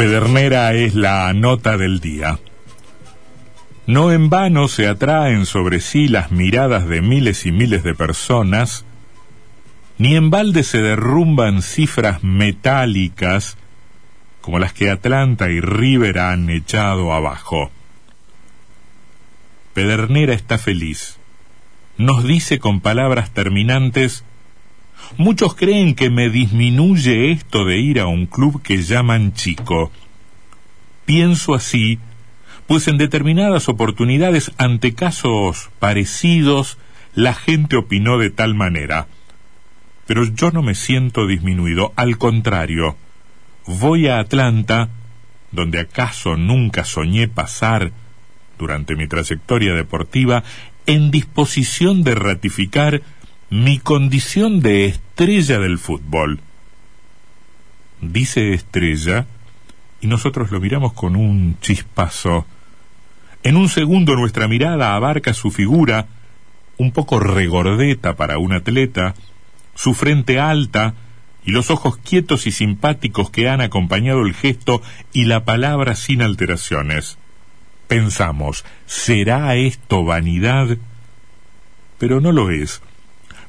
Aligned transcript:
Pedernera 0.00 0.72
es 0.72 0.94
la 0.94 1.30
nota 1.34 1.76
del 1.76 2.00
día. 2.00 2.38
No 3.86 4.12
en 4.12 4.30
vano 4.30 4.66
se 4.66 4.88
atraen 4.88 5.44
sobre 5.44 5.80
sí 5.80 6.08
las 6.08 6.30
miradas 6.30 6.88
de 6.88 7.02
miles 7.02 7.44
y 7.44 7.52
miles 7.52 7.84
de 7.84 7.94
personas, 7.94 8.86
ni 9.98 10.16
en 10.16 10.30
balde 10.30 10.62
se 10.62 10.80
derrumban 10.80 11.60
cifras 11.60 12.24
metálicas 12.24 13.58
como 14.40 14.58
las 14.58 14.72
que 14.72 14.88
Atlanta 14.88 15.50
y 15.50 15.60
River 15.60 16.18
han 16.18 16.48
echado 16.48 17.12
abajo. 17.12 17.70
Pedernera 19.74 20.32
está 20.32 20.56
feliz. 20.56 21.18
Nos 21.98 22.24
dice 22.24 22.58
con 22.58 22.80
palabras 22.80 23.32
terminantes 23.32 24.24
Muchos 25.16 25.54
creen 25.54 25.94
que 25.94 26.10
me 26.10 26.30
disminuye 26.30 27.32
esto 27.32 27.64
de 27.64 27.78
ir 27.78 28.00
a 28.00 28.06
un 28.06 28.26
club 28.26 28.62
que 28.62 28.82
llaman 28.82 29.32
chico. 29.32 29.90
Pienso 31.04 31.54
así, 31.54 31.98
pues 32.66 32.86
en 32.88 32.98
determinadas 32.98 33.68
oportunidades 33.68 34.52
ante 34.56 34.94
casos 34.94 35.70
parecidos, 35.78 36.78
la 37.14 37.34
gente 37.34 37.76
opinó 37.76 38.18
de 38.18 38.30
tal 38.30 38.54
manera. 38.54 39.08
Pero 40.06 40.24
yo 40.24 40.50
no 40.50 40.62
me 40.62 40.74
siento 40.74 41.26
disminuido, 41.26 41.92
al 41.96 42.16
contrario, 42.18 42.96
voy 43.66 44.08
a 44.08 44.18
Atlanta, 44.20 44.88
donde 45.52 45.80
acaso 45.80 46.36
nunca 46.36 46.84
soñé 46.84 47.28
pasar 47.28 47.92
durante 48.58 48.94
mi 48.94 49.08
trayectoria 49.08 49.74
deportiva, 49.74 50.44
en 50.86 51.10
disposición 51.10 52.02
de 52.02 52.14
ratificar 52.14 53.02
mi 53.50 53.80
condición 53.80 54.60
de 54.60 54.86
estrella 54.86 55.58
del 55.58 55.78
fútbol. 55.80 56.40
Dice 58.00 58.54
estrella 58.54 59.26
y 60.00 60.06
nosotros 60.06 60.52
lo 60.52 60.60
miramos 60.60 60.92
con 60.92 61.16
un 61.16 61.58
chispazo. 61.60 62.46
En 63.42 63.56
un 63.56 63.68
segundo 63.68 64.14
nuestra 64.14 64.46
mirada 64.46 64.94
abarca 64.94 65.34
su 65.34 65.50
figura, 65.50 66.06
un 66.78 66.92
poco 66.92 67.18
regordeta 67.18 68.14
para 68.14 68.38
un 68.38 68.52
atleta, 68.52 69.16
su 69.74 69.94
frente 69.94 70.38
alta 70.38 70.94
y 71.44 71.50
los 71.50 71.72
ojos 71.72 71.96
quietos 71.96 72.46
y 72.46 72.52
simpáticos 72.52 73.30
que 73.30 73.48
han 73.48 73.60
acompañado 73.60 74.22
el 74.22 74.32
gesto 74.32 74.80
y 75.12 75.24
la 75.24 75.44
palabra 75.44 75.96
sin 75.96 76.22
alteraciones. 76.22 77.18
Pensamos, 77.88 78.64
¿será 78.86 79.56
esto 79.56 80.04
vanidad? 80.04 80.78
Pero 81.98 82.20
no 82.20 82.30
lo 82.30 82.50
es 82.50 82.80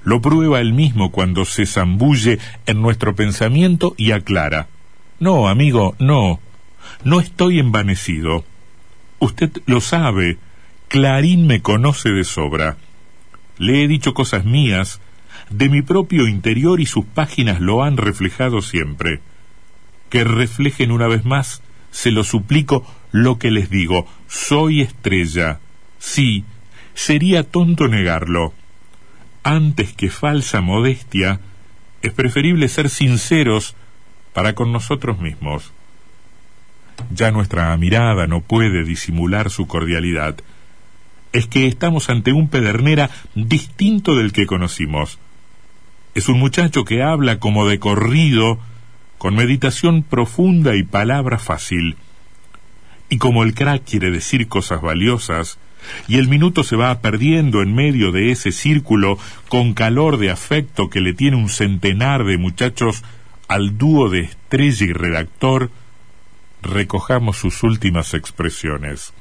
lo 0.04 0.22
prueba 0.22 0.60
él 0.60 0.74
mismo 0.74 1.12
cuando 1.12 1.46
se 1.46 1.66
zambulle 1.66 2.40
en 2.66 2.82
nuestro 2.82 3.16
pensamiento 3.16 3.94
y 3.98 4.12
aclara. 4.12 4.68
No, 5.20 5.48
amigo, 5.48 5.96
no. 6.00 6.40
No 7.04 7.20
estoy 7.20 7.60
envanecido. 7.60 8.44
Usted 9.20 9.52
lo 9.66 9.82
sabe. 9.82 10.38
Clarín 10.88 11.46
me 11.46 11.62
conoce 11.62 12.10
de 12.10 12.24
sobra. 12.24 12.78
Le 13.58 13.84
he 13.84 13.88
dicho 13.88 14.14
cosas 14.14 14.44
mías, 14.44 15.00
de 15.52 15.70
mi 15.70 15.84
propio 15.84 16.28
interior 16.28 16.80
y 16.80 16.88
sus 16.88 17.06
páginas 17.06 17.62
lo 17.62 17.84
han 17.84 17.98
reflejado 17.98 18.62
siempre. 18.62 19.22
Que 20.10 20.24
reflejen 20.24 20.92
una 20.92 21.08
vez 21.08 21.24
más, 21.24 21.62
se 21.92 22.12
lo 22.12 22.24
suplico, 22.24 22.86
lo 23.12 23.38
que 23.38 23.52
les 23.52 23.70
digo. 23.70 24.08
Soy 24.28 24.82
estrella. 24.82 25.60
Sí, 26.00 26.44
sería 26.96 27.44
tonto 27.44 27.88
negarlo 27.88 28.54
antes 29.44 29.94
que 29.94 30.10
falsa 30.10 30.62
modestia, 30.62 31.40
es 32.02 32.14
preferible 32.14 32.68
ser 32.68 32.90
sinceros 32.90 33.76
para 34.34 34.54
con 34.54 34.72
nosotros 34.72 35.20
mismos. 35.20 35.72
Ya 37.14 37.32
nuestra 37.32 37.76
mirada 37.78 38.28
no 38.28 38.42
puede 38.42 38.84
disimular 38.84 39.50
su 39.50 39.68
cordialidad. 39.68 40.38
Es 41.34 41.48
que 41.48 41.68
estamos 41.68 42.10
ante 42.10 42.34
un 42.34 42.50
pedernera 42.50 43.10
distinto 43.36 44.16
del 44.16 44.34
que 44.34 44.46
conocimos. 44.46 45.20
Es 46.14 46.28
un 46.28 46.40
muchacho 46.40 46.84
que 46.84 47.02
habla 47.02 47.40
como 47.40 47.68
de 47.68 47.80
corrido, 47.80 48.60
con 49.18 49.36
meditación 49.36 50.04
profunda 50.04 50.76
y 50.76 50.84
palabra 50.84 51.40
fácil. 51.40 51.96
Y 53.10 53.18
como 53.18 53.44
el 53.44 53.54
crack 53.54 53.84
quiere 53.86 54.12
decir 54.12 54.48
cosas 54.48 54.82
valiosas, 54.82 55.58
y 56.08 56.18
el 56.18 56.28
minuto 56.28 56.64
se 56.64 56.76
va 56.76 57.00
perdiendo 57.02 57.62
en 57.62 57.74
medio 57.74 58.12
de 58.12 58.32
ese 58.32 58.52
círculo 58.52 59.18
con 59.50 59.74
calor 59.74 60.18
de 60.18 60.30
afecto 60.30 60.90
que 60.90 61.02
le 61.02 61.14
tiene 61.14 61.38
un 61.38 61.50
centenar 61.50 62.24
de 62.24 62.38
muchachos 62.38 63.04
al 63.48 63.78
dúo 63.78 64.10
de 64.10 64.22
estrella 64.22 64.86
y 64.86 64.94
redactor, 64.94 65.72
recojamos 66.62 67.38
sus 67.38 67.64
últimas 67.64 68.14
expresiones. 68.14 69.14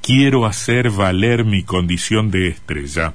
Quiero 0.00 0.46
hacer 0.46 0.90
valer 0.90 1.44
mi 1.44 1.62
condición 1.62 2.30
de 2.30 2.48
estrella, 2.48 3.14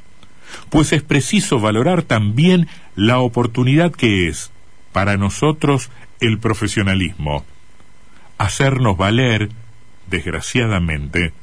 pues 0.69 0.93
es 0.93 1.01
preciso 1.01 1.59
valorar 1.59 2.03
también 2.03 2.67
la 2.95 3.19
oportunidad 3.19 3.91
que 3.91 4.27
es, 4.27 4.51
para 4.91 5.17
nosotros, 5.17 5.89
el 6.19 6.37
profesionalismo. 6.37 7.43
Hacernos 8.37 8.97
valer, 8.97 9.49
desgraciadamente, 10.07 11.33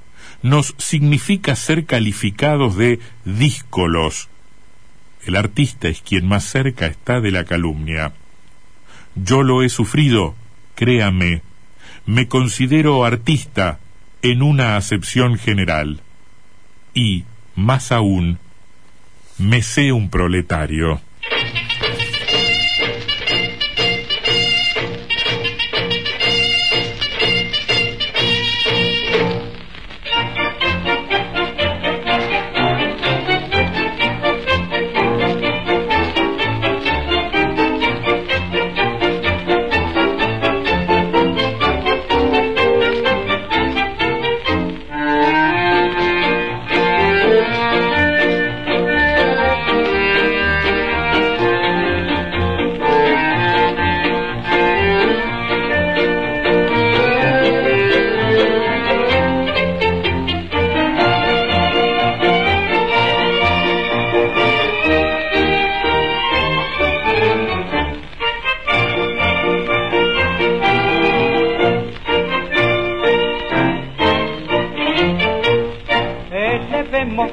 nos 0.42 0.74
significa 0.78 1.56
ser 1.56 1.86
calificados 1.86 2.76
de 2.76 3.00
díscolos. 3.24 4.28
El 5.24 5.36
artista 5.36 5.88
es 5.88 6.02
quien 6.02 6.26
más 6.26 6.44
cerca 6.44 6.86
está 6.86 7.20
de 7.20 7.30
la 7.30 7.44
calumnia. 7.44 8.12
Yo 9.14 9.42
lo 9.42 9.62
he 9.62 9.68
sufrido, 9.68 10.34
créame. 10.74 11.42
Me 12.06 12.26
considero 12.26 13.04
artista 13.04 13.78
en 14.22 14.42
una 14.42 14.76
acepción 14.76 15.38
general. 15.38 16.00
Y, 16.94 17.24
más 17.54 17.92
aún, 17.92 18.38
me 19.38 19.62
sé 19.62 19.92
un 19.92 20.10
proletario. 20.10 21.00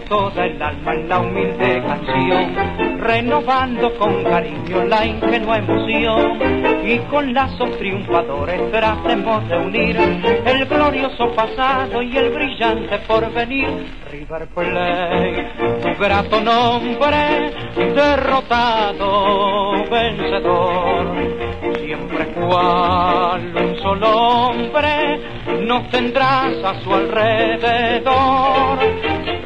Toda 0.10 0.46
el 0.46 0.62
alma 0.62 0.94
en 0.94 1.08
la 1.08 1.20
humilde 1.20 1.82
canción, 1.82 3.00
renovando 3.00 3.98
con 3.98 4.24
cariño 4.26 4.84
la 4.84 5.06
ingenua 5.06 5.58
emoción 5.58 6.38
y 6.84 7.00
con 7.10 7.34
lazos 7.34 7.78
triunfadores 7.78 8.72
tratemos 8.72 9.48
de 9.48 9.58
unir 9.58 9.96
el 10.46 10.66
glorioso 10.66 11.32
pasado 11.34 12.02
y 12.02 12.18
el 12.18 12.30
brillante 12.30 13.00
porvenir. 13.08 13.70
River 14.12 14.48
Plate, 14.48 15.48
tu 15.82 16.04
grato 16.04 16.42
nombre, 16.42 17.54
derrotado, 17.96 19.72
vencedor, 19.90 21.16
siempre 21.80 22.26
cual 22.34 23.56
un 23.56 23.78
solo 23.78 24.10
hombre 24.10 25.22
nos 25.66 25.90
tendrás 25.90 26.64
a 26.66 26.82
su 26.82 26.94
alrededor. 26.94 28.80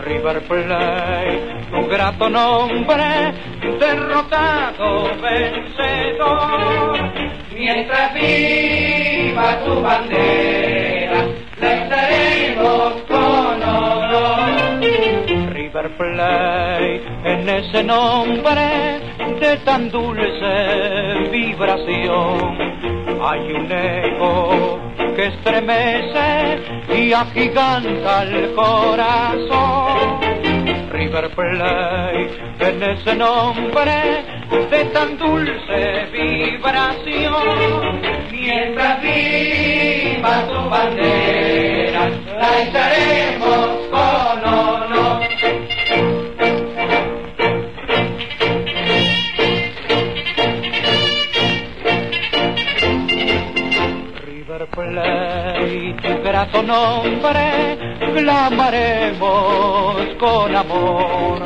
River 0.06 0.42
Plate, 0.42 1.40
tu 1.72 1.88
grato 1.88 2.30
nombre, 2.30 3.34
derrotado, 3.80 5.10
vencedor. 5.22 7.00
Mientras 7.56 8.14
viva 8.14 9.64
tu 9.64 9.82
bandera, 9.82 11.26
la 11.62 11.74
estaremos 11.74 12.94
con 13.08 13.64
honor. 13.64 14.82
River 15.54 15.98
Plate, 15.98 17.02
en 17.24 17.50
ese 17.50 17.84
nombre 17.84 19.00
de 19.40 19.58
tan 19.64 19.90
dulce 19.90 21.30
vibración, 21.32 22.58
hay 23.22 23.52
un 23.54 23.72
eco 23.72 24.83
que 25.16 25.28
estremece 25.28 26.60
y 26.96 27.14
agiganta 27.14 28.24
el 28.24 28.54
corazón. 28.54 30.20
River 30.92 31.30
Plate, 31.32 32.30
en 32.60 32.84
ese 32.84 33.16
nombre 33.16 34.26
de 34.70 34.86
tan 34.86 35.18
dulce 35.18 36.06
vibración. 36.12 38.02
Mientras 38.32 39.02
viva 39.02 40.48
tu 40.48 40.70
bandera, 40.70 42.10
la 42.40 42.62
Grato 56.44 56.62
nombre, 56.62 57.78
clamaremos 58.14 59.96
con 60.20 60.54
amor. 60.54 61.40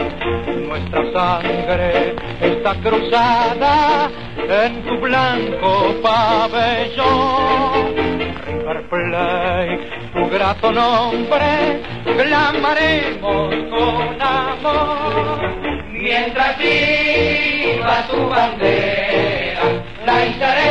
Nuestra 0.68 1.12
sangre 1.14 2.16
está 2.42 2.74
cruzada 2.82 4.10
en 4.50 4.82
tu 4.82 4.98
blanco 4.98 5.94
pabellón. 6.02 7.94
River 8.48 8.90
Plate, 8.90 9.90
tu 10.14 10.30
grato 10.32 10.72
nombre, 10.72 11.84
clamaremos 12.04 13.54
con 13.70 14.20
amor. 14.20 15.40
Mientras 15.92 16.58
viva 16.58 18.08
tu 18.10 18.28
bandera, 18.30 19.62
la 20.08 20.26
izaremos 20.26 20.67